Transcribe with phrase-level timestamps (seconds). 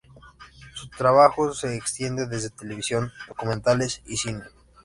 [0.73, 4.41] Su trabajo se extiende desde televisión, documentales y cine.